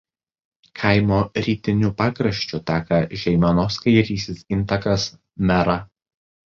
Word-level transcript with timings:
Kaimo 0.79 1.19
rytiniu 1.47 1.91
pakraščiu 2.01 2.63
teka 2.73 3.03
Žeimenos 3.25 3.81
kairysis 3.87 4.45
intakas 4.59 5.11
Mera. 5.53 5.83